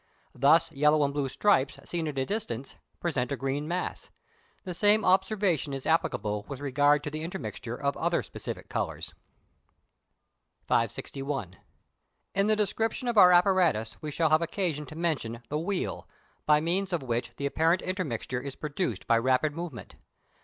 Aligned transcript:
Thus 0.33 0.71
yellow 0.71 1.03
and 1.05 1.13
blue 1.13 1.29
stripes 1.29 1.79
seen 1.87 2.07
at 2.07 2.17
a 2.17 2.25
distance, 2.25 2.75
present 2.99 3.31
a 3.31 3.35
green 3.37 3.67
mass; 3.67 4.09
the 4.63 4.73
same 4.73 5.05
observation 5.05 5.73
is 5.75 5.85
applicable 5.85 6.43
with 6.49 6.59
regard 6.59 7.03
to 7.03 7.11
the 7.11 7.21
intermixture 7.21 7.75
of 7.79 7.95
other 7.97 8.23
specific 8.23 8.67
colours. 8.67 9.13
561. 10.65 11.55
In 12.33 12.47
the 12.47 12.55
description 12.55 13.07
of 13.07 13.17
our 13.19 13.31
apparatus 13.31 13.95
we 14.01 14.09
shall 14.09 14.31
have 14.31 14.41
occasion 14.41 14.87
to 14.87 14.95
mention 14.95 15.43
the 15.49 15.59
wheel 15.59 16.07
by 16.47 16.59
means 16.59 16.91
of 16.93 17.03
which 17.03 17.35
the 17.35 17.45
apparent 17.45 17.83
intermixture 17.83 18.41
is 18.41 18.55
produced 18.55 19.05
by 19.05 19.19
rapid 19.19 19.53
movement. 19.53 19.97